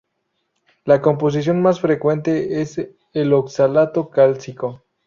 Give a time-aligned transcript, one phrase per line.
[0.85, 2.81] La composición más frecuente es
[3.13, 4.81] el oxalato cálcico.